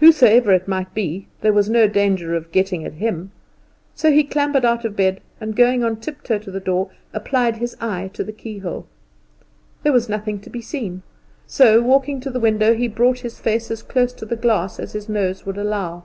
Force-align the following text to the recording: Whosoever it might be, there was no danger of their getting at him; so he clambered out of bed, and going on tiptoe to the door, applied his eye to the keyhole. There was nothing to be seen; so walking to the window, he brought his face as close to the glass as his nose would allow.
Whosoever 0.00 0.52
it 0.52 0.68
might 0.68 0.92
be, 0.92 1.28
there 1.40 1.54
was 1.54 1.70
no 1.70 1.88
danger 1.88 2.34
of 2.34 2.42
their 2.44 2.50
getting 2.52 2.84
at 2.84 2.92
him; 2.92 3.30
so 3.94 4.12
he 4.12 4.22
clambered 4.22 4.66
out 4.66 4.84
of 4.84 4.96
bed, 4.96 5.22
and 5.40 5.56
going 5.56 5.82
on 5.82 5.96
tiptoe 5.96 6.38
to 6.40 6.50
the 6.50 6.60
door, 6.60 6.90
applied 7.14 7.56
his 7.56 7.74
eye 7.80 8.10
to 8.12 8.22
the 8.22 8.32
keyhole. 8.34 8.84
There 9.82 9.94
was 9.94 10.10
nothing 10.10 10.40
to 10.40 10.50
be 10.50 10.60
seen; 10.60 11.00
so 11.46 11.80
walking 11.80 12.20
to 12.20 12.28
the 12.30 12.38
window, 12.38 12.74
he 12.74 12.86
brought 12.86 13.20
his 13.20 13.40
face 13.40 13.70
as 13.70 13.82
close 13.82 14.12
to 14.12 14.26
the 14.26 14.36
glass 14.36 14.78
as 14.78 14.92
his 14.92 15.08
nose 15.08 15.46
would 15.46 15.56
allow. 15.56 16.04